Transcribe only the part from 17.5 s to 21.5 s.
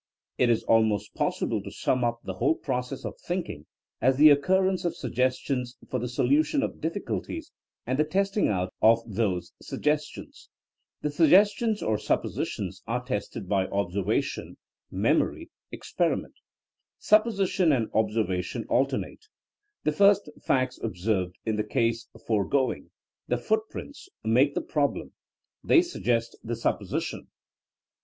and obser vation alternate. The first facts observed—